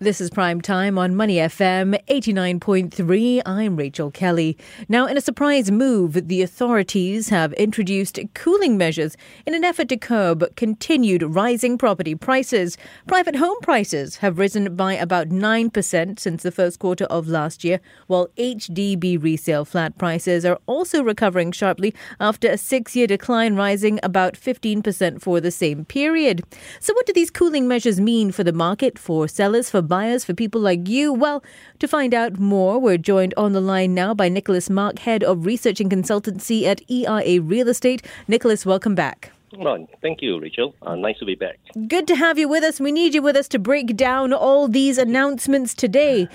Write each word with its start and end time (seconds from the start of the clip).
This 0.00 0.20
is 0.20 0.28
Prime 0.28 0.60
Time 0.60 0.98
on 0.98 1.14
Money 1.14 1.36
FM 1.36 1.96
89.3. 2.08 3.42
I'm 3.46 3.76
Rachel 3.76 4.10
Kelly. 4.10 4.58
Now, 4.88 5.06
in 5.06 5.16
a 5.16 5.20
surprise 5.20 5.70
move, 5.70 6.26
the 6.26 6.42
authorities 6.42 7.28
have 7.28 7.52
introduced 7.52 8.18
cooling 8.34 8.76
measures 8.76 9.16
in 9.46 9.54
an 9.54 9.62
effort 9.62 9.88
to 9.90 9.96
curb 9.96 10.56
continued 10.56 11.22
rising 11.22 11.78
property 11.78 12.16
prices. 12.16 12.76
Private 13.06 13.36
home 13.36 13.56
prices 13.62 14.16
have 14.16 14.40
risen 14.40 14.74
by 14.74 14.94
about 14.94 15.28
9% 15.28 16.18
since 16.18 16.42
the 16.42 16.50
first 16.50 16.80
quarter 16.80 17.04
of 17.04 17.28
last 17.28 17.62
year, 17.62 17.78
while 18.08 18.26
HDB 18.36 19.22
resale 19.22 19.64
flat 19.64 19.96
prices 19.96 20.44
are 20.44 20.58
also 20.66 21.04
recovering 21.04 21.52
sharply 21.52 21.94
after 22.18 22.48
a 22.48 22.58
six 22.58 22.96
year 22.96 23.06
decline, 23.06 23.54
rising 23.54 24.00
about 24.02 24.34
15% 24.34 25.22
for 25.22 25.40
the 25.40 25.52
same 25.52 25.84
period. 25.84 26.42
So, 26.80 26.92
what 26.94 27.06
do 27.06 27.12
these 27.12 27.30
cooling 27.30 27.68
measures 27.68 28.00
mean 28.00 28.32
for 28.32 28.42
the 28.42 28.52
market, 28.52 28.98
for 28.98 29.28
sellers, 29.28 29.70
for 29.70 29.83
buyers, 29.84 30.24
for 30.24 30.34
people 30.34 30.60
like 30.60 30.88
you? 30.88 31.12
Well, 31.12 31.44
to 31.78 31.86
find 31.86 32.12
out 32.14 32.38
more, 32.38 32.78
we're 32.78 32.98
joined 32.98 33.34
on 33.36 33.52
the 33.52 33.60
line 33.60 33.94
now 33.94 34.14
by 34.14 34.28
Nicholas 34.28 34.68
Mak, 34.68 35.00
Head 35.00 35.22
of 35.22 35.46
Research 35.46 35.80
and 35.80 35.90
Consultancy 35.90 36.64
at 36.64 36.80
ERA 36.90 37.40
Real 37.40 37.68
Estate. 37.68 38.04
Nicholas, 38.26 38.66
welcome 38.66 38.94
back. 38.94 39.32
Well, 39.58 39.86
thank 40.02 40.22
you, 40.22 40.40
Rachel. 40.40 40.74
Uh, 40.82 40.94
nice 40.94 41.18
to 41.18 41.24
be 41.24 41.34
back. 41.34 41.58
Good 41.88 42.06
to 42.08 42.16
have 42.16 42.38
you 42.38 42.48
with 42.48 42.64
us. 42.64 42.80
We 42.80 42.92
need 42.92 43.14
you 43.14 43.22
with 43.22 43.36
us 43.36 43.48
to 43.48 43.58
break 43.58 43.96
down 43.96 44.32
all 44.32 44.68
these 44.68 44.98
announcements 44.98 45.74
today. 45.74 46.28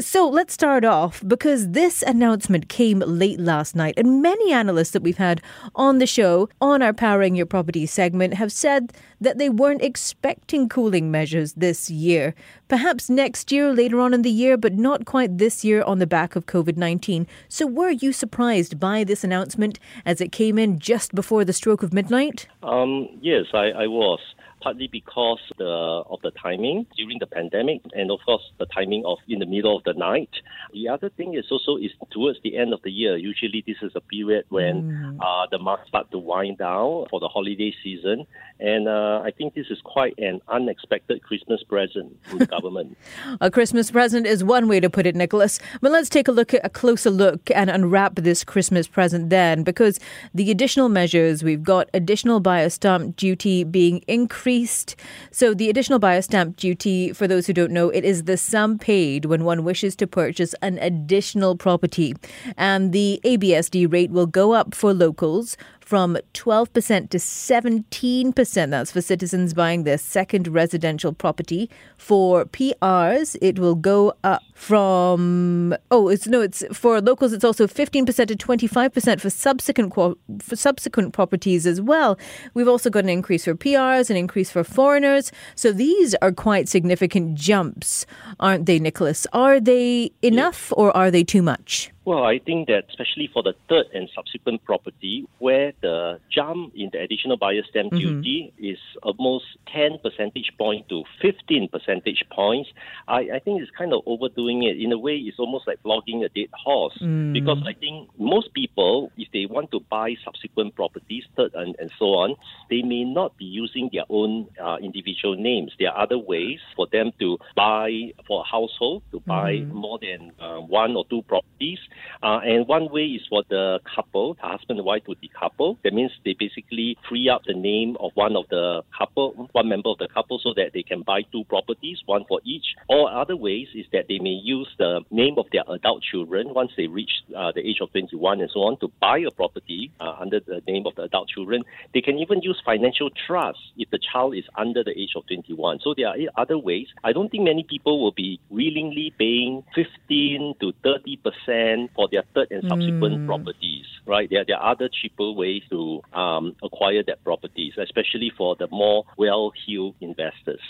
So 0.00 0.28
let's 0.28 0.54
start 0.54 0.84
off 0.84 1.22
because 1.26 1.70
this 1.70 2.02
announcement 2.02 2.68
came 2.68 3.00
late 3.00 3.38
last 3.38 3.76
night, 3.76 3.94
and 3.96 4.22
many 4.22 4.52
analysts 4.52 4.90
that 4.92 5.02
we've 5.02 5.18
had 5.18 5.40
on 5.74 5.98
the 5.98 6.06
show, 6.06 6.48
on 6.60 6.82
our 6.82 6.92
Powering 6.92 7.34
Your 7.34 7.46
Property 7.46 7.86
segment, 7.86 8.34
have 8.34 8.52
said 8.52 8.92
that 9.20 9.38
they 9.38 9.48
weren't 9.48 9.82
expecting 9.82 10.68
cooling 10.68 11.10
measures 11.10 11.52
this 11.54 11.88
year. 11.88 12.34
Perhaps 12.68 13.08
next 13.08 13.52
year, 13.52 13.72
later 13.72 14.00
on 14.00 14.14
in 14.14 14.22
the 14.22 14.30
year, 14.30 14.56
but 14.56 14.74
not 14.74 15.04
quite 15.04 15.38
this 15.38 15.64
year 15.64 15.82
on 15.82 15.98
the 15.98 16.06
back 16.06 16.34
of 16.36 16.46
COVID 16.46 16.76
19. 16.76 17.26
So 17.48 17.66
were 17.66 17.90
you 17.90 18.12
surprised 18.12 18.80
by 18.80 19.04
this 19.04 19.22
announcement 19.22 19.78
as 20.04 20.20
it 20.20 20.32
came 20.32 20.58
in 20.58 20.78
just 20.78 21.14
before 21.14 21.44
the 21.44 21.52
stroke 21.52 21.82
of 21.82 21.92
midnight? 21.92 22.48
Um, 22.62 23.08
yes, 23.20 23.46
I, 23.52 23.70
I 23.70 23.86
was 23.86 24.20
partly 24.62 24.88
because 24.90 25.40
the, 25.58 25.64
of 25.64 26.20
the 26.22 26.30
timing 26.30 26.86
during 26.96 27.18
the 27.18 27.26
pandemic 27.26 27.80
and 27.94 28.10
of 28.10 28.20
course 28.24 28.42
the 28.58 28.66
timing 28.66 29.02
of 29.04 29.18
in 29.28 29.40
the 29.40 29.46
middle 29.46 29.76
of 29.76 29.84
the 29.84 29.94
night. 29.94 30.30
The 30.72 30.88
other 30.88 31.10
thing 31.10 31.34
is 31.34 31.44
also 31.50 31.76
is 31.76 31.90
towards 32.10 32.38
the 32.44 32.56
end 32.56 32.72
of 32.72 32.80
the 32.82 32.90
year. 32.90 33.16
Usually 33.16 33.64
this 33.66 33.76
is 33.82 33.92
a 33.94 34.00
period 34.00 34.44
when 34.48 34.82
mm. 34.82 35.18
uh, 35.20 35.46
the 35.50 35.58
market 35.58 35.88
start 35.88 36.10
to 36.12 36.18
wind 36.18 36.58
down 36.58 37.06
for 37.10 37.18
the 37.20 37.28
holiday 37.28 37.74
season, 37.82 38.26
and 38.60 38.88
uh, 38.88 39.22
I 39.24 39.32
think 39.36 39.54
this 39.54 39.66
is 39.70 39.78
quite 39.84 40.14
an 40.18 40.40
unexpected 40.48 41.22
Christmas 41.22 41.62
present 41.64 42.16
from 42.28 42.38
the 42.38 42.46
government. 42.46 42.96
a 43.40 43.50
Christmas 43.50 43.90
present 43.90 44.26
is 44.26 44.44
one 44.44 44.68
way 44.68 44.80
to 44.80 44.88
put 44.88 45.06
it, 45.06 45.16
Nicholas. 45.16 45.58
But 45.80 45.90
let's 45.92 46.08
take 46.08 46.28
a 46.28 46.32
look 46.32 46.54
at 46.54 46.64
a 46.64 46.70
closer 46.70 47.10
look 47.10 47.50
and 47.50 47.68
unwrap 47.68 48.14
this 48.16 48.44
Christmas 48.44 48.86
present 48.86 49.30
then, 49.30 49.64
because 49.64 49.98
the 50.34 50.50
additional 50.50 50.88
measures 50.88 51.42
we've 51.42 51.62
got 51.62 51.88
additional 51.94 52.40
buyer 52.40 52.70
stamp 52.70 53.16
duty 53.16 53.64
being 53.64 53.98
increased 54.06 54.51
increased. 54.52 54.96
So, 55.30 55.54
the 55.54 55.70
additional 55.70 55.98
buyer 55.98 56.22
stamp 56.22 56.56
duty, 56.56 57.12
for 57.12 57.26
those 57.26 57.46
who 57.46 57.52
don't 57.52 57.72
know, 57.72 57.88
it 57.90 58.04
is 58.04 58.24
the 58.24 58.36
sum 58.36 58.78
paid 58.78 59.24
when 59.24 59.44
one 59.44 59.64
wishes 59.64 59.96
to 59.96 60.06
purchase 60.06 60.54
an 60.62 60.78
additional 60.78 61.56
property. 61.56 62.14
And 62.56 62.92
the 62.92 63.20
ABSD 63.24 63.90
rate 63.92 64.10
will 64.10 64.26
go 64.26 64.52
up 64.52 64.74
for 64.74 64.92
locals 64.92 65.56
from 65.92 66.16
12% 66.32 67.10
to 67.10 67.18
17%. 67.18 68.70
That's 68.70 68.90
for 68.90 69.02
citizens 69.02 69.52
buying 69.52 69.84
their 69.84 69.98
second 69.98 70.48
residential 70.48 71.12
property. 71.12 71.68
For 71.98 72.46
PRs, 72.46 73.36
it 73.42 73.58
will 73.58 73.74
go 73.74 74.14
up 74.24 74.40
from 74.54 75.74
oh, 75.90 76.08
it's 76.08 76.26
no, 76.26 76.40
it's 76.40 76.64
for 76.72 77.02
locals. 77.02 77.34
It's 77.34 77.44
also 77.44 77.66
15% 77.66 78.06
to 78.06 78.34
25% 78.34 79.20
for 79.20 79.28
subsequent 79.28 79.92
for 79.94 80.56
subsequent 80.56 81.12
properties 81.12 81.66
as 81.66 81.78
well. 81.78 82.18
We've 82.54 82.68
also 82.68 82.88
got 82.88 83.04
an 83.04 83.10
increase 83.10 83.44
for 83.44 83.54
PRs, 83.54 84.08
an 84.08 84.16
increase 84.16 84.50
for 84.50 84.64
foreigners. 84.64 85.30
So 85.56 85.72
these 85.72 86.14
are 86.22 86.32
quite 86.32 86.70
significant 86.70 87.34
jumps, 87.34 88.06
aren't 88.40 88.64
they, 88.64 88.78
Nicholas? 88.78 89.26
Are 89.34 89.60
they 89.60 90.12
enough 90.22 90.72
or 90.74 90.96
are 90.96 91.10
they 91.10 91.22
too 91.22 91.42
much? 91.42 91.92
Well, 92.04 92.24
I 92.24 92.40
think 92.40 92.66
that 92.66 92.84
especially 92.90 93.30
for 93.32 93.44
the 93.44 93.54
third 93.68 93.86
and 93.94 94.08
subsequent 94.14 94.64
property, 94.64 95.28
where 95.38 95.72
the 95.80 96.18
jump 96.30 96.72
in 96.74 96.90
the 96.92 96.98
additional 96.98 97.36
buyer 97.36 97.62
stamp 97.70 97.92
mm-hmm. 97.92 98.20
duty 98.20 98.52
is 98.58 98.78
almost 99.04 99.44
10 99.72 99.98
percentage 100.02 100.50
point 100.58 100.88
to 100.88 101.04
15 101.20 101.68
percentage 101.68 102.24
points, 102.32 102.70
I, 103.06 103.28
I 103.34 103.38
think 103.38 103.62
it's 103.62 103.70
kind 103.70 103.92
of 103.92 104.02
overdoing 104.06 104.64
it. 104.64 104.80
In 104.80 104.90
a 104.90 104.98
way, 104.98 105.16
it's 105.16 105.38
almost 105.38 105.68
like 105.68 105.80
flogging 105.82 106.24
a 106.24 106.28
dead 106.28 106.48
horse. 106.52 106.98
Mm. 107.00 107.32
Because 107.32 107.62
I 107.66 107.72
think 107.72 108.10
most 108.18 108.52
people, 108.52 109.12
if 109.16 109.28
they 109.32 109.46
want 109.46 109.70
to 109.70 109.80
buy 109.88 110.16
subsequent 110.24 110.74
properties, 110.74 111.24
third 111.36 111.54
and, 111.54 111.76
and 111.78 111.90
so 111.98 112.06
on, 112.06 112.34
they 112.68 112.82
may 112.82 113.04
not 113.04 113.36
be 113.36 113.44
using 113.44 113.90
their 113.92 114.04
own 114.08 114.48
uh, 114.60 114.78
individual 114.82 115.36
names. 115.36 115.72
There 115.78 115.90
are 115.90 116.02
other 116.02 116.18
ways 116.18 116.58
for 116.74 116.88
them 116.90 117.12
to 117.20 117.38
buy 117.54 118.12
for 118.26 118.40
a 118.40 118.44
household, 118.44 119.02
to 119.12 119.20
buy 119.20 119.58
mm. 119.58 119.70
more 119.70 120.00
than 120.00 120.32
uh, 120.40 120.58
one 120.58 120.96
or 120.96 121.04
two 121.08 121.22
properties. 121.22 121.78
Uh, 122.22 122.40
and 122.44 122.66
one 122.68 122.90
way 122.90 123.04
is 123.04 123.22
for 123.28 123.42
the 123.48 123.80
couple, 123.94 124.34
the 124.34 124.42
husband 124.42 124.78
and 124.78 124.86
wife 124.86 125.04
to 125.04 125.14
decouple. 125.16 125.76
That 125.82 125.92
means 125.92 126.12
they 126.24 126.34
basically 126.38 126.96
free 127.08 127.28
up 127.28 127.42
the 127.46 127.54
name 127.54 127.96
of 128.00 128.12
one 128.14 128.36
of 128.36 128.44
the 128.50 128.82
couple, 128.96 129.48
one 129.52 129.68
member 129.68 129.90
of 129.90 129.98
the 129.98 130.08
couple, 130.08 130.38
so 130.42 130.52
that 130.56 130.72
they 130.72 130.82
can 130.82 131.02
buy 131.02 131.22
two 131.32 131.44
properties, 131.44 131.98
one 132.06 132.24
for 132.28 132.40
each. 132.44 132.74
Or 132.88 133.10
other 133.10 133.36
ways 133.36 133.68
is 133.74 133.86
that 133.92 134.06
they 134.08 134.18
may 134.18 134.38
use 134.42 134.68
the 134.78 135.00
name 135.10 135.34
of 135.38 135.46
their 135.52 135.64
adult 135.68 136.02
children 136.02 136.54
once 136.54 136.72
they 136.76 136.86
reach 136.86 137.10
uh, 137.36 137.52
the 137.52 137.60
age 137.60 137.78
of 137.80 137.90
21 137.92 138.40
and 138.40 138.50
so 138.52 138.60
on 138.60 138.78
to 138.80 138.88
buy 139.00 139.18
a 139.18 139.30
property 139.30 139.90
uh, 140.00 140.14
under 140.20 140.40
the 140.40 140.62
name 140.66 140.86
of 140.86 140.94
the 140.94 141.02
adult 141.02 141.28
children. 141.28 141.62
They 141.94 142.00
can 142.00 142.18
even 142.18 142.42
use 142.42 142.60
financial 142.64 143.10
trust 143.26 143.58
if 143.76 143.90
the 143.90 143.98
child 143.98 144.36
is 144.36 144.44
under 144.56 144.84
the 144.84 144.98
age 144.98 145.12
of 145.16 145.26
21. 145.26 145.80
So 145.82 145.94
there 145.96 146.08
are 146.08 146.16
other 146.36 146.58
ways. 146.58 146.86
I 147.04 147.12
don't 147.12 147.30
think 147.30 147.44
many 147.44 147.64
people 147.64 148.02
will 148.02 148.12
be 148.12 148.40
willingly 148.50 149.12
paying 149.18 149.64
15 149.74 150.54
to 150.60 150.72
30 150.82 151.16
percent 151.16 151.81
for 151.94 152.08
their 152.10 152.24
third 152.34 152.48
and 152.50 152.62
subsequent 152.68 153.18
mm. 153.18 153.26
properties, 153.26 153.86
right? 154.06 154.28
There, 154.30 154.44
there 154.46 154.56
are 154.56 154.72
other 154.72 154.88
cheaper 154.88 155.32
ways 155.32 155.62
to 155.70 156.02
um, 156.12 156.56
acquire 156.62 157.02
that 157.06 157.22
properties, 157.24 157.74
especially 157.78 158.32
for 158.36 158.56
the 158.56 158.68
more 158.70 159.04
well-heeled 159.16 159.96
investors. 160.00 160.60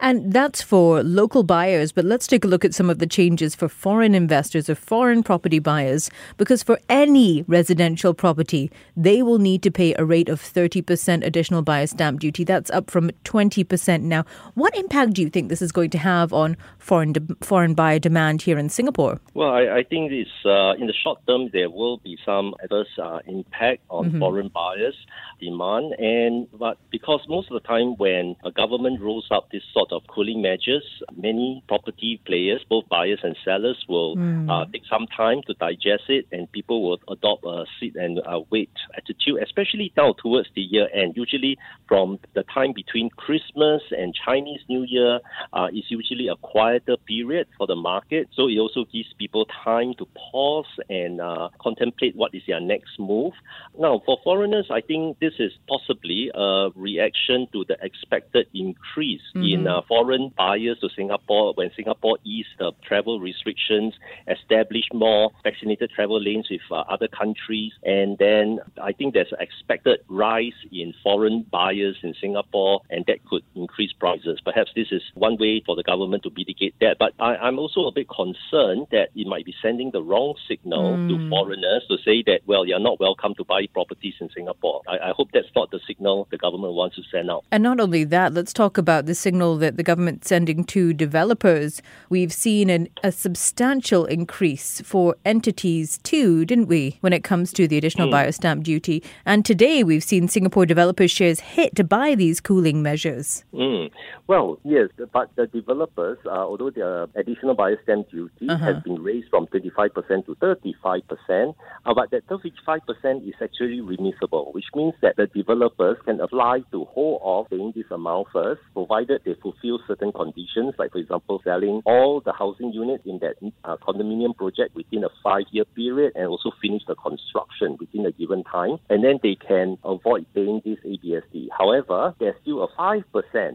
And 0.00 0.32
that's 0.32 0.62
for 0.62 1.02
local 1.02 1.42
buyers, 1.42 1.92
but 1.92 2.06
let's 2.06 2.26
take 2.26 2.44
a 2.44 2.48
look 2.48 2.64
at 2.64 2.74
some 2.74 2.88
of 2.88 2.98
the 2.98 3.06
changes 3.06 3.54
for 3.54 3.68
foreign 3.68 4.14
investors 4.14 4.70
or 4.70 4.74
foreign 4.74 5.22
property 5.22 5.58
buyers. 5.58 6.10
Because 6.38 6.62
for 6.62 6.78
any 6.88 7.42
residential 7.46 8.14
property, 8.14 8.70
they 8.96 9.22
will 9.22 9.38
need 9.38 9.62
to 9.62 9.70
pay 9.70 9.94
a 9.94 10.04
rate 10.04 10.30
of 10.30 10.40
30% 10.40 11.24
additional 11.24 11.60
buyer 11.60 11.86
stamp 11.86 12.20
duty. 12.20 12.44
That's 12.44 12.70
up 12.70 12.90
from 12.90 13.10
20% 13.24 14.02
now. 14.02 14.24
What 14.54 14.74
impact 14.74 15.12
do 15.12 15.22
you 15.22 15.28
think 15.28 15.50
this 15.50 15.60
is 15.60 15.70
going 15.70 15.90
to 15.90 15.98
have 15.98 16.32
on 16.32 16.56
foreign 16.78 17.12
de- 17.12 17.36
foreign 17.42 17.74
buyer 17.74 17.98
demand 17.98 18.40
here 18.40 18.58
in 18.58 18.70
Singapore? 18.70 19.20
Well, 19.34 19.50
I, 19.50 19.80
I 19.80 19.82
think 19.82 20.12
it's, 20.12 20.30
uh, 20.46 20.72
in 20.80 20.86
the 20.86 20.94
short 21.04 21.18
term, 21.26 21.50
there 21.52 21.68
will 21.68 21.98
be 21.98 22.16
some 22.24 22.54
adverse 22.62 22.88
uh, 22.98 23.18
impact 23.26 23.82
on 23.90 24.06
mm-hmm. 24.06 24.18
foreign 24.18 24.48
buyers' 24.48 24.96
demand. 25.40 25.94
And 25.98 26.48
but 26.58 26.78
because 26.90 27.20
most 27.28 27.50
of 27.50 27.60
the 27.60 27.66
time 27.68 27.96
when 27.96 28.36
a 28.44 28.50
government 28.50 29.00
rolls 29.00 29.28
out 29.30 29.50
this 29.52 29.62
sort 29.74 29.89
of 29.90 30.02
cooling 30.08 30.42
measures, 30.42 30.84
many 31.16 31.62
property 31.68 32.20
players, 32.26 32.60
both 32.68 32.88
buyers 32.88 33.20
and 33.22 33.36
sellers, 33.44 33.84
will 33.88 34.16
mm. 34.16 34.50
uh, 34.50 34.64
take 34.72 34.82
some 34.90 35.06
time 35.16 35.40
to 35.46 35.54
digest 35.54 36.04
it, 36.08 36.26
and 36.32 36.50
people 36.52 36.82
will 36.82 36.98
adopt 37.08 37.44
a 37.44 37.64
sit 37.78 37.96
and 37.96 38.20
uh, 38.20 38.40
wait 38.50 38.70
attitude, 38.96 39.42
especially 39.42 39.92
now 39.96 40.14
towards 40.22 40.48
the 40.54 40.62
year 40.62 40.88
end. 40.94 41.14
Usually, 41.16 41.58
from 41.88 42.18
the 42.34 42.44
time 42.54 42.72
between 42.74 43.10
Christmas 43.10 43.82
and 43.90 44.14
Chinese 44.14 44.60
New 44.68 44.84
Year, 44.84 45.20
uh, 45.52 45.68
is 45.72 45.84
usually 45.88 46.28
a 46.28 46.36
quieter 46.36 46.96
period 47.06 47.46
for 47.56 47.66
the 47.66 47.76
market. 47.76 48.28
So 48.34 48.48
it 48.48 48.58
also 48.58 48.84
gives 48.92 49.12
people 49.18 49.46
time 49.64 49.94
to 49.98 50.06
pause 50.30 50.66
and 50.88 51.20
uh, 51.20 51.48
contemplate 51.60 52.16
what 52.16 52.34
is 52.34 52.42
their 52.46 52.60
next 52.60 52.98
move. 52.98 53.32
Now, 53.78 54.02
for 54.04 54.18
foreigners, 54.24 54.66
I 54.70 54.80
think 54.80 55.18
this 55.18 55.34
is 55.38 55.52
possibly 55.68 56.30
a 56.34 56.70
reaction 56.74 57.46
to 57.52 57.64
the 57.66 57.76
expected 57.82 58.46
increase 58.54 59.22
mm-hmm. 59.34 59.60
in 59.60 59.66
uh, 59.66 59.79
foreign 59.82 60.32
buyers 60.36 60.78
to 60.80 60.88
Singapore 60.94 61.52
when 61.54 61.70
Singapore 61.76 62.18
eased 62.24 62.48
the 62.58 62.72
travel 62.82 63.20
restrictions, 63.20 63.94
established 64.28 64.92
more 64.94 65.30
vaccinated 65.42 65.90
travel 65.90 66.20
lanes 66.20 66.48
with 66.50 66.60
uh, 66.70 66.80
other 66.88 67.08
countries, 67.08 67.72
and 67.84 68.18
then 68.18 68.60
I 68.82 68.92
think 68.92 69.14
there's 69.14 69.32
an 69.32 69.38
expected 69.40 70.00
rise 70.08 70.52
in 70.72 70.94
foreign 71.02 71.46
buyers 71.50 71.96
in 72.02 72.14
Singapore, 72.20 72.80
and 72.90 73.04
that 73.06 73.24
could 73.26 73.42
increase 73.54 73.92
prices. 73.92 74.40
Perhaps 74.44 74.72
this 74.74 74.88
is 74.90 75.02
one 75.14 75.36
way 75.38 75.62
for 75.64 75.76
the 75.76 75.82
government 75.82 76.22
to 76.24 76.30
mitigate 76.36 76.74
that. 76.80 76.96
But 76.98 77.12
I, 77.18 77.48
am 77.48 77.58
also 77.58 77.86
a 77.86 77.92
bit 77.92 78.08
concerned 78.08 78.86
that 78.90 79.08
it 79.14 79.26
might 79.26 79.44
be 79.44 79.54
sending 79.62 79.90
the 79.92 80.02
wrong 80.02 80.34
signal 80.48 80.96
mm. 80.96 81.08
to 81.08 81.28
foreigners 81.28 81.84
to 81.88 81.96
say 82.04 82.22
that, 82.26 82.40
well, 82.46 82.66
you're 82.66 82.80
not 82.80 83.00
welcome 83.00 83.34
to 83.36 83.44
buy 83.44 83.66
properties 83.72 84.14
in 84.20 84.28
Singapore. 84.34 84.82
I, 84.88 85.10
I 85.10 85.12
hope 85.16 85.28
that's 85.32 85.48
not 85.54 85.70
the 85.70 85.80
signal 85.86 86.28
the 86.30 86.38
government 86.38 86.74
wants 86.74 86.96
to 86.96 87.02
send 87.10 87.30
out. 87.30 87.44
And 87.50 87.62
not 87.62 87.80
only 87.80 88.04
that, 88.04 88.34
let's 88.34 88.52
talk 88.52 88.78
about 88.78 89.06
the 89.06 89.14
signal 89.14 89.56
that 89.60 89.76
the 89.76 89.82
government's 89.82 90.28
sending 90.28 90.64
to 90.64 90.92
developers. 90.92 91.80
We've 92.08 92.32
seen 92.32 92.68
an, 92.68 92.88
a 93.04 93.12
substantial 93.12 94.04
increase 94.06 94.80
for 94.80 95.16
entities 95.24 95.98
too, 95.98 96.44
didn't 96.44 96.66
we, 96.66 96.98
when 97.00 97.12
it 97.12 97.22
comes 97.22 97.52
to 97.52 97.68
the 97.68 97.78
additional 97.78 98.08
mm. 98.08 98.12
buyer 98.12 98.32
stamp 98.32 98.64
duty? 98.64 99.02
And 99.24 99.44
today 99.44 99.84
we've 99.84 100.02
seen 100.02 100.26
Singapore 100.26 100.66
developers' 100.66 101.10
shares 101.10 101.40
hit 101.40 101.88
by 101.88 102.14
these 102.14 102.40
cooling 102.40 102.82
measures. 102.82 103.44
Mm. 103.54 103.90
Well, 104.26 104.58
yes, 104.64 104.88
but 105.12 105.30
the 105.36 105.46
developers, 105.46 106.18
uh, 106.26 106.30
although 106.30 106.70
the 106.70 107.08
additional 107.14 107.54
buyer 107.54 107.78
stamp 107.82 108.10
duty 108.10 108.48
uh-huh. 108.48 108.74
has 108.74 108.82
been 108.82 109.02
raised 109.02 109.28
from 109.28 109.46
25% 109.46 110.26
to 110.26 110.34
35%, 110.36 111.54
uh, 111.84 111.94
but 111.94 112.10
that 112.10 112.26
35% 112.28 113.28
is 113.28 113.34
actually 113.42 113.80
remissible, 113.80 114.52
which 114.52 114.66
means 114.74 114.94
that 115.02 115.16
the 115.16 115.26
developers 115.26 115.98
can 116.04 116.20
apply 116.20 116.60
to 116.72 116.84
hold 116.86 117.20
off 117.22 117.50
paying 117.50 117.72
this 117.74 117.90
amount 117.90 118.28
first, 118.32 118.60
provided 118.72 119.20
they 119.24 119.34
fulfill 119.34 119.49
certain 119.86 120.12
conditions, 120.12 120.74
like, 120.78 120.92
for 120.92 120.98
example, 120.98 121.40
selling 121.44 121.82
all 121.84 122.20
the 122.20 122.32
housing 122.32 122.72
units 122.72 123.04
in 123.06 123.18
that 123.20 123.34
uh, 123.64 123.76
condominium 123.76 124.36
project 124.36 124.74
within 124.74 125.04
a 125.04 125.08
five 125.22 125.44
year 125.50 125.64
period 125.64 126.12
and 126.14 126.26
also 126.26 126.50
finish 126.60 126.82
the 126.86 126.94
construction 126.94 127.76
within 127.78 128.06
a 128.06 128.12
given 128.12 128.44
time. 128.44 128.78
And 128.88 129.04
then 129.04 129.18
they 129.22 129.36
can 129.36 129.78
avoid 129.84 130.26
paying 130.34 130.60
this 130.64 130.78
ABSD. 130.84 131.48
However, 131.56 132.14
there's 132.18 132.36
still 132.42 132.62
a 132.62 132.68
5% 132.80 133.04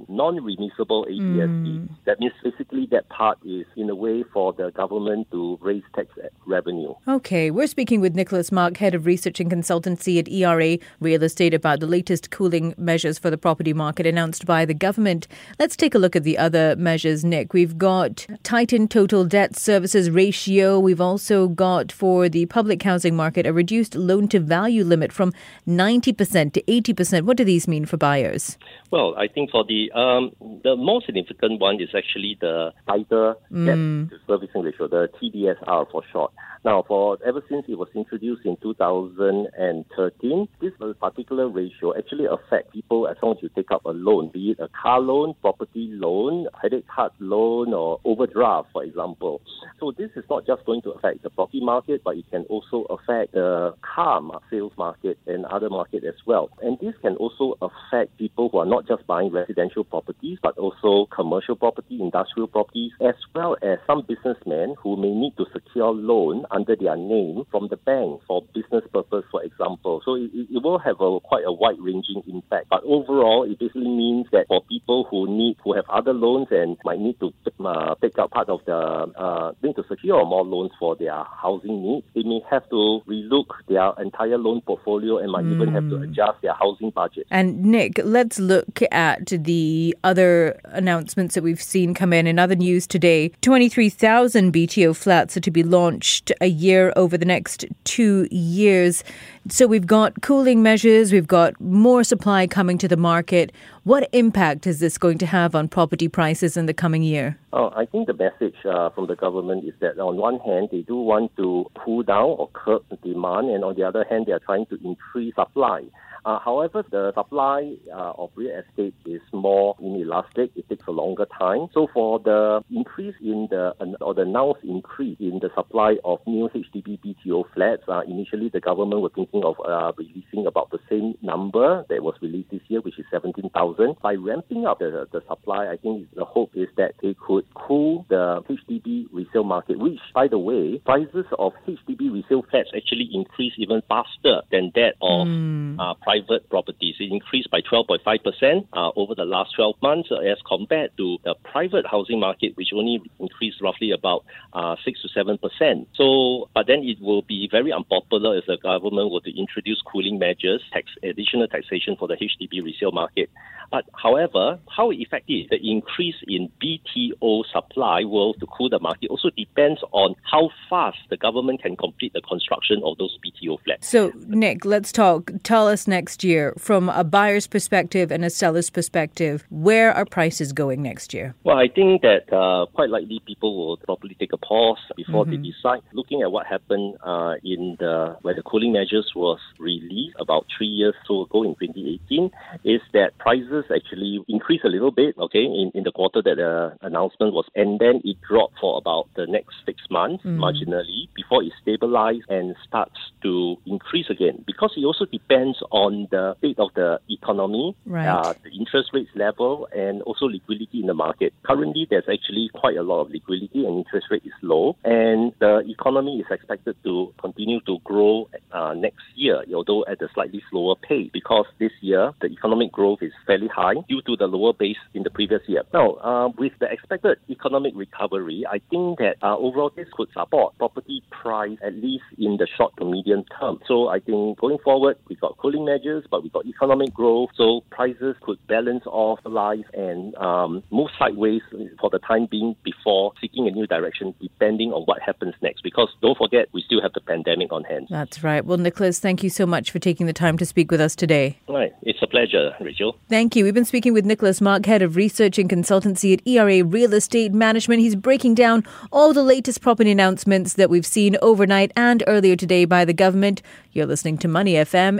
non 0.09 0.37
remissible 0.37 1.05
ABSD. 1.05 1.65
Mm. 1.65 1.89
That 2.05 2.19
means 2.19 2.33
basically 2.43 2.87
that 2.91 3.09
part 3.09 3.37
is 3.45 3.65
in 3.75 3.89
a 3.89 3.95
way 3.95 4.23
for 4.33 4.53
the 4.53 4.71
government 4.71 5.29
to 5.31 5.57
raise 5.61 5.83
tax 5.95 6.07
revenue. 6.45 6.93
Okay, 7.07 7.51
we're 7.51 7.67
speaking 7.67 8.01
with 8.01 8.15
Nicholas 8.15 8.51
Mak, 8.51 8.77
Head 8.77 8.95
of 8.95 9.05
Research 9.05 9.39
and 9.39 9.51
Consultancy 9.51 10.19
at 10.19 10.27
ERA 10.29 10.77
Real 10.99 11.23
Estate, 11.23 11.53
about 11.53 11.79
the 11.79 11.87
latest 11.87 12.31
cooling 12.31 12.73
measures 12.77 13.19
for 13.19 13.29
the 13.29 13.37
property 13.37 13.73
market 13.73 14.05
announced 14.05 14.45
by 14.45 14.65
the 14.65 14.73
government. 14.73 15.27
Let's 15.59 15.75
take 15.75 15.84
a 15.93 15.99
look 15.99 16.15
at 16.15 16.23
the 16.23 16.37
other 16.37 16.75
measures, 16.77 17.23
Nick. 17.23 17.53
We've 17.53 17.77
got 17.77 18.25
tightened 18.41 18.89
total 18.89 19.25
debt 19.25 19.55
services 19.55 20.09
ratio. 20.09 20.79
We've 20.79 21.01
also 21.01 21.49
got 21.49 21.91
for 21.91 22.27
the 22.29 22.47
public 22.47 22.81
housing 22.81 23.15
market 23.15 23.45
a 23.45 23.53
reduced 23.53 23.93
loan 23.93 24.27
to 24.29 24.39
value 24.39 24.83
limit 24.83 25.11
from 25.11 25.33
90% 25.67 26.53
to 26.53 26.61
80%. 26.63 27.23
What 27.23 27.37
do 27.37 27.43
these 27.43 27.67
mean 27.67 27.85
for 27.85 27.97
buyers? 27.97 28.57
Well, 28.89 29.13
I 29.17 29.27
think 29.27 29.51
for 29.51 29.63
the 29.65 29.91
um, 29.91 30.31
the 30.63 30.75
most 30.75 31.05
significant 31.05 31.59
one 31.59 31.81
is 31.81 31.89
actually 31.93 32.37
the 32.39 32.71
tighter 32.87 33.35
mm. 33.51 34.09
debt 34.09 34.19
servicing 34.25 34.61
ratio, 34.63 34.87
the 34.87 35.09
TDSR 35.21 35.91
for 35.91 36.01
short. 36.11 36.31
Now, 36.65 36.83
for 36.87 37.19
ever 37.23 37.43
since 37.47 37.65
it 37.67 37.77
was 37.77 37.89
introduced 37.93 38.43
in 38.43 38.57
2013, 38.57 40.47
this 40.59 40.71
particular 40.99 41.47
ratio 41.47 41.95
actually 41.95 42.25
affects 42.25 42.71
people 42.73 43.07
as 43.07 43.17
long 43.21 43.37
as 43.37 43.43
you 43.43 43.49
take 43.55 43.69
up 43.69 43.85
a 43.85 43.91
loan, 43.91 44.31
be 44.33 44.49
it 44.51 44.59
a 44.59 44.67
car 44.69 44.99
loan, 44.99 45.35
property 45.41 45.74
loan, 45.75 46.47
credit 46.53 46.85
card 46.87 47.11
loan, 47.19 47.73
or 47.73 47.99
overdraft, 48.05 48.69
for 48.71 48.83
example. 48.83 49.41
So 49.79 49.91
this 49.91 50.11
is 50.15 50.23
not 50.29 50.45
just 50.45 50.65
going 50.65 50.81
to 50.83 50.91
affect 50.91 51.23
the 51.23 51.29
property 51.29 51.61
market, 51.61 52.01
but 52.03 52.17
it 52.17 52.25
can 52.31 52.43
also 52.43 52.83
affect 52.89 53.33
the 53.33 53.73
car 53.81 54.15
sales 54.49 54.71
market 54.77 55.17
and 55.27 55.45
other 55.45 55.69
market 55.69 56.03
as 56.05 56.15
well. 56.25 56.49
And 56.61 56.77
this 56.79 56.93
can 57.01 57.15
also 57.17 57.57
affect 57.61 58.17
people 58.17 58.49
who 58.49 58.59
are 58.59 58.65
not 58.65 58.87
just 58.87 59.05
buying 59.07 59.31
residential 59.31 59.83
properties, 59.83 60.37
but 60.41 60.57
also 60.57 61.07
commercial 61.13 61.55
property, 61.55 61.99
industrial 61.99 62.47
properties, 62.47 62.91
as 63.01 63.15
well 63.33 63.57
as 63.61 63.79
some 63.87 64.05
businessmen 64.07 64.75
who 64.81 64.95
may 64.95 65.11
need 65.11 65.35
to 65.37 65.45
secure 65.51 65.91
loan 65.91 66.45
under 66.51 66.75
their 66.75 66.95
name 66.95 67.43
from 67.51 67.67
the 67.69 67.77
bank 67.77 68.21
for 68.27 68.43
business 68.53 68.83
purpose, 68.93 69.25
for 69.31 69.43
example. 69.43 70.01
So 70.05 70.15
it, 70.15 70.31
it 70.33 70.63
will 70.63 70.79
have 70.79 71.01
a 71.01 71.19
quite 71.19 71.43
a 71.45 71.51
wide-ranging 71.51 72.23
impact. 72.27 72.67
But 72.69 72.83
overall, 72.85 73.43
it 73.43 73.59
basically 73.59 73.89
means 73.89 74.27
that 74.31 74.45
for 74.47 74.63
people 74.63 75.07
who 75.09 75.27
need, 75.27 75.57
who 75.65 75.73
have 75.73 75.83
other 75.89 76.13
loans 76.13 76.47
and 76.51 76.77
might 76.85 76.99
need 76.99 77.19
to 77.19 77.33
uh, 77.65 77.95
take 77.99 78.17
up 78.19 78.29
part 78.29 78.47
of 78.49 78.61
the, 78.65 78.73
uh, 78.73 79.51
need 79.63 79.75
to 79.75 79.83
secure 79.89 80.23
more 80.23 80.45
loans 80.45 80.71
for 80.79 80.95
their 80.95 81.23
housing 81.23 81.81
needs, 81.81 82.05
they 82.13 82.21
may 82.21 82.39
have 82.49 82.69
to 82.69 83.01
relook 83.09 83.47
their 83.67 83.91
entire 83.99 84.37
loan 84.37 84.61
portfolio 84.61 85.17
and 85.17 85.31
might 85.31 85.43
mm. 85.43 85.55
even 85.55 85.73
have 85.73 85.89
to 85.89 85.97
hmm. 85.97 86.03
adjust 86.03 86.39
their 86.43 86.53
housing 86.53 86.91
budget. 86.91 87.25
And 87.31 87.63
Nick, 87.63 87.99
let's 88.03 88.37
look 88.37 88.81
at 88.91 89.25
the 89.25 89.97
other 90.03 90.59
announcements 90.65 91.33
that 91.33 91.43
we've 91.43 91.61
seen 91.61 91.95
come 91.95 92.13
in 92.13 92.27
in 92.27 92.37
other 92.37 92.55
news 92.55 92.85
today. 92.85 93.29
23,000 93.41 94.53
BTO 94.53 94.95
flats 94.95 95.35
are 95.35 95.41
to 95.41 95.51
be 95.51 95.63
launched 95.63 96.31
a 96.41 96.47
year 96.47 96.93
over 96.95 97.17
the 97.17 97.25
next 97.25 97.65
two 97.85 98.27
years. 98.29 99.03
So 99.49 99.65
we've 99.65 99.87
got 99.87 100.21
cooling 100.21 100.61
measures, 100.61 101.11
we've 101.11 101.27
got 101.27 101.59
more 101.59 102.03
supply 102.03 102.45
coming 102.45 102.77
to 102.79 102.87
the 102.87 102.97
market. 102.97 103.51
What 103.83 104.09
impact 104.11 104.65
is 104.65 104.79
this 104.79 104.97
going 104.97 105.19
to 105.19 105.25
have 105.27 105.54
on 105.55 105.67
property 105.67 106.07
prices 106.07 106.57
in 106.57 106.65
the 106.65 106.73
coming 106.73 107.03
year? 107.03 107.37
Oh, 107.53 107.71
I 107.75 107.85
think 107.85 108.07
the 108.07 108.13
message 108.13 108.55
uh, 108.65 108.89
from 108.89 109.07
the 109.07 109.15
government 109.15 109.65
is 109.65 109.73
that 109.79 109.97
on 109.99 110.17
one 110.17 110.39
hand, 110.39 110.69
they 110.71 110.81
do 110.81 110.97
want 110.97 111.35
to 111.37 111.65
cool 111.83 112.03
down 112.03 112.35
or 112.37 112.49
curb 112.53 112.83
demand, 113.03 113.49
and 113.49 113.63
on 113.63 113.75
the 113.75 113.83
other 113.83 114.05
hand, 114.09 114.25
they 114.27 114.33
are 114.33 114.39
trying 114.39 114.65
to 114.67 114.77
increase 114.83 115.33
supply. 115.35 115.83
Uh, 116.25 116.39
however, 116.39 116.83
the 116.89 117.13
supply 117.13 117.75
uh, 117.93 118.13
of 118.17 118.31
real 118.35 118.51
estate 118.59 118.95
is 119.05 119.21
more 119.31 119.75
inelastic. 119.79 120.49
It 120.55 120.67
takes 120.67 120.87
a 120.87 120.91
longer 120.91 121.27
time. 121.37 121.67
So 121.71 121.87
for 121.93 122.19
the 122.19 122.63
increase 122.71 123.13
in 123.21 123.47
the 123.51 123.73
or 124.01 124.15
the 124.15 124.23
announced 124.23 124.63
increase 124.63 125.17
in 125.19 125.39
the 125.39 125.49
supply 125.55 125.97
of 126.03 126.19
new 126.25 126.49
HDB 126.49 126.99
BTO 126.99 127.43
flats, 127.53 127.83
uh, 127.87 128.01
initially 128.07 128.49
the 128.49 128.59
government 128.59 129.01
was 129.01 129.11
thinking 129.13 129.43
of 129.43 129.55
uh, 129.63 129.91
releasing 129.97 130.47
about 130.47 130.71
the 130.71 130.79
same 130.89 131.15
number 131.21 131.85
that 131.89 132.01
was 132.01 132.15
released 132.21 132.49
this 132.49 132.61
year, 132.69 132.81
which 132.81 132.97
is 132.97 133.05
17,000. 133.11 133.95
By 134.01 134.15
ramping 134.15 134.65
up 134.65 134.79
the, 134.79 135.07
the 135.11 135.21
supply, 135.27 135.67
I 135.67 135.77
think 135.77 136.07
the 136.15 136.25
hope 136.25 136.51
is 136.55 136.69
that 136.77 136.95
they 137.03 137.13
could 137.13 137.45
cool 137.53 138.05
the 138.09 138.41
HDB 138.49 139.05
resale 139.11 139.43
market, 139.43 139.77
which, 139.77 139.99
by 140.15 140.27
the 140.27 140.39
way, 140.39 140.81
prices 140.85 141.25
of 141.37 141.53
HDB 141.67 142.11
resale 142.11 142.43
flats 142.49 142.69
actually 142.75 143.09
increase 143.13 143.53
even 143.57 143.83
faster 143.87 144.41
than 144.51 144.71
that 144.73 144.95
of 145.01 145.27
mm. 145.27 145.75
Private 146.15 146.49
properties. 146.49 146.95
It 146.99 147.11
increased 147.11 147.49
by 147.51 147.61
12.5% 147.61 148.67
uh, 148.73 148.91
over 148.95 149.15
the 149.15 149.25
last 149.25 149.55
12 149.55 149.75
months 149.81 150.09
uh, 150.11 150.17
as 150.17 150.37
compared 150.47 150.91
to 150.97 151.17
the 151.23 151.35
private 151.43 151.85
housing 151.85 152.19
market, 152.19 152.55
which 152.55 152.69
only 152.73 153.01
increased 153.19 153.61
roughly 153.61 153.91
about 153.91 154.25
uh, 154.53 154.75
6 154.83 155.01
to 155.01 155.07
7%. 155.23 155.87
So, 155.95 156.49
but 156.53 156.67
then 156.67 156.83
it 156.83 157.01
will 157.01 157.21
be 157.23 157.47
very 157.51 157.71
unpopular 157.71 158.37
if 158.37 158.45
the 158.45 158.57
government 158.57 159.11
were 159.11 159.21
to 159.21 159.39
introduce 159.39 159.81
cooling 159.81 160.19
measures, 160.19 160.61
tax, 160.71 160.87
additional 161.03 161.47
taxation 161.47 161.95
for 161.97 162.07
the 162.07 162.15
HDB 162.15 162.63
resale 162.63 162.91
market. 162.91 163.29
But 163.71 163.85
however, 164.01 164.59
how 164.69 164.91
effective 164.91 165.49
the 165.49 165.57
increase 165.61 166.15
in 166.27 166.49
BTO 166.61 167.43
supply 167.51 168.03
will 168.03 168.33
to 168.35 168.45
cool 168.47 168.69
the 168.69 168.79
market 168.79 169.09
also 169.09 169.29
depends 169.35 169.81
on 169.91 170.15
how 170.29 170.49
fast 170.69 170.97
the 171.09 171.17
government 171.17 171.61
can 171.61 171.75
complete 171.75 172.13
the 172.13 172.21
construction 172.21 172.81
of 172.85 172.97
those 172.97 173.17
BTO 173.25 173.61
flats. 173.63 173.87
So, 173.87 174.11
Nick, 174.27 174.65
let's 174.65 174.91
talk. 174.91 175.31
Tell 175.43 175.67
us 175.67 175.87
next 176.05 176.23
year, 176.23 176.53
from 176.59 176.87
a 176.89 177.03
buyer's 177.03 177.47
perspective 177.47 178.11
and 178.11 178.23
a 178.23 178.29
seller's 178.29 178.69
perspective, 178.69 179.43
where 179.49 179.91
are 179.91 180.05
prices 180.05 180.53
going 180.53 180.83
next 180.83 181.15
year? 181.15 181.33
Well, 181.43 181.57
I 181.57 181.67
think 181.67 182.03
that 182.03 182.31
uh, 182.31 182.67
quite 182.75 182.91
likely 182.91 183.19
people 183.25 183.57
will 183.57 183.77
probably 183.77 184.13
take 184.19 184.31
a 184.31 184.37
pause 184.37 184.77
before 184.95 185.25
mm-hmm. 185.25 185.41
they 185.41 185.49
decide. 185.49 185.81
Looking 185.93 186.21
at 186.21 186.31
what 186.31 186.45
happened 186.45 186.97
uh, 187.03 187.35
in 187.43 187.77
the 187.79 188.17
where 188.21 188.35
the 188.35 188.43
cooling 188.43 188.73
measures 188.73 189.13
was 189.15 189.39
released 189.57 190.15
about 190.19 190.45
three 190.55 190.67
years 190.67 190.93
so 191.07 191.23
ago 191.23 191.41
in 191.41 191.55
2018, 191.55 192.29
is 192.63 192.81
that 192.93 193.17
prices 193.17 193.65
actually 193.75 194.23
increased 194.27 194.63
a 194.63 194.69
little 194.69 194.91
bit, 194.91 195.17
okay, 195.17 195.43
in, 195.43 195.71
in 195.73 195.83
the 195.83 195.91
quarter 195.91 196.21
that 196.21 196.37
the 196.37 196.77
announcement 196.85 197.33
was, 197.33 197.45
and 197.55 197.79
then 197.79 197.99
it 198.03 198.17
dropped 198.29 198.59
for 198.61 198.77
about 198.77 199.07
the 199.15 199.25
next 199.25 199.55
six 199.65 199.81
months 199.89 200.23
mm. 200.23 200.37
marginally 200.37 201.09
before 201.15 201.41
it 201.41 201.51
stabilized 201.63 202.29
and 202.29 202.55
starts 202.67 202.99
to 203.23 203.55
increase 203.65 204.09
again. 204.11 204.43
Because 204.45 204.71
it 204.77 204.85
also 204.85 205.05
depends 205.05 205.57
on 205.71 205.94
the 206.11 206.35
state 206.39 206.59
of 206.59 206.69
the 206.75 206.99
economy, 207.09 207.75
right. 207.85 208.07
uh, 208.07 208.33
the 208.43 208.51
interest 208.57 208.89
rates 208.93 209.09
level, 209.15 209.67
and 209.75 210.01
also 210.03 210.25
liquidity 210.25 210.79
in 210.81 210.87
the 210.87 210.93
market. 210.93 211.33
Currently, 211.43 211.87
there's 211.89 212.09
actually 212.11 212.49
quite 212.53 212.77
a 212.77 212.83
lot 212.83 213.01
of 213.01 213.11
liquidity 213.11 213.65
and 213.65 213.79
interest 213.79 214.07
rate 214.11 214.25
is 214.25 214.37
low, 214.41 214.75
and 214.83 215.33
the 215.39 215.63
economy 215.67 216.19
is 216.19 216.27
expected 216.29 216.75
to 216.83 217.13
continue 217.19 217.59
to 217.61 217.79
grow 217.83 218.29
uh, 218.51 218.73
next 218.73 219.05
year, 219.15 219.43
although 219.53 219.85
at 219.85 220.01
a 220.01 220.09
slightly 220.13 220.41
slower 220.49 220.75
pace, 220.75 221.09
because 221.13 221.45
this 221.59 221.71
year 221.81 222.11
the 222.21 222.27
economic 222.27 222.71
growth 222.71 222.99
is 223.01 223.13
fairly 223.25 223.47
high 223.47 223.75
due 223.87 224.01
to 224.03 224.15
the 224.17 224.27
lower 224.27 224.53
base 224.53 224.77
in 224.93 225.03
the 225.03 225.09
previous 225.09 225.41
year. 225.47 225.63
Now, 225.73 225.93
uh, 225.95 226.27
with 226.37 226.53
the 226.59 226.67
expected 226.71 227.17
economic 227.29 227.73
recovery, 227.75 228.45
I 228.49 228.59
think 228.69 228.99
that 228.99 229.15
uh, 229.21 229.37
overall 229.37 229.71
this 229.75 229.87
could 229.93 230.09
support 230.13 230.57
property 230.57 231.03
price 231.09 231.57
at 231.63 231.73
least 231.75 232.03
in 232.17 232.37
the 232.37 232.47
short 232.57 232.73
to 232.77 232.85
medium 232.85 233.23
term. 233.39 233.59
So 233.67 233.87
I 233.87 233.99
think 233.99 234.39
going 234.39 234.57
forward, 234.63 234.97
we've 235.07 235.19
got 235.19 235.37
cooling 235.37 235.65
measures 235.65 235.84
measures, 235.85 236.05
but 236.09 236.23
we 236.23 236.29
got 236.29 236.45
economic 236.45 236.93
growth, 236.93 237.29
so 237.35 237.61
prices 237.69 238.15
could 238.21 238.37
balance 238.47 238.83
off 238.85 239.19
life 239.25 239.65
and 239.73 240.15
um, 240.15 240.63
move 240.71 240.89
sideways 240.97 241.41
for 241.79 241.89
the 241.89 241.99
time 241.99 242.27
being 242.29 242.55
before 242.63 243.13
seeking 243.21 243.47
a 243.47 243.51
new 243.51 243.67
direction, 243.67 244.13
depending 244.21 244.71
on 244.71 244.83
what 244.83 245.01
happens 245.01 245.33
next. 245.41 245.61
Because 245.61 245.89
don't 246.01 246.17
forget, 246.17 246.47
we 246.53 246.61
still 246.61 246.81
have 246.81 246.93
the 246.93 247.01
pandemic 247.01 247.51
on 247.51 247.63
hand. 247.63 247.87
That's 247.89 248.23
right. 248.23 248.45
Well, 248.45 248.57
Nicholas, 248.57 248.99
thank 248.99 249.23
you 249.23 249.29
so 249.29 249.45
much 249.45 249.71
for 249.71 249.79
taking 249.79 250.05
the 250.05 250.13
time 250.13 250.37
to 250.37 250.45
speak 250.45 250.71
with 250.71 250.81
us 250.81 250.95
today. 250.95 251.39
Right. 251.47 251.73
It's 251.81 251.99
a 252.01 252.07
pleasure, 252.07 252.55
Rachel. 252.59 252.97
Thank 253.09 253.35
you. 253.35 253.43
We've 253.43 253.53
been 253.53 253.65
speaking 253.65 253.93
with 253.93 254.05
Nicholas 254.05 254.41
Mak, 254.41 254.65
Head 254.65 254.81
of 254.81 254.95
Research 254.95 255.37
and 255.37 255.49
Consultancy 255.49 256.13
at 256.13 256.27
ERA 256.27 256.63
Real 256.63 256.93
Estate 256.93 257.33
Management. 257.33 257.81
He's 257.81 257.95
breaking 257.95 258.35
down 258.35 258.63
all 258.91 259.13
the 259.13 259.23
latest 259.23 259.61
property 259.61 259.91
announcements 259.91 260.53
that 260.53 260.69
we've 260.69 260.85
seen 260.85 261.17
overnight 261.21 261.71
and 261.75 262.03
earlier 262.07 262.35
today 262.35 262.65
by 262.65 262.85
the 262.85 262.93
government. 262.93 263.41
You're 263.71 263.85
listening 263.85 264.17
to 264.19 264.27
Money 264.29 264.53
FM 264.53 264.99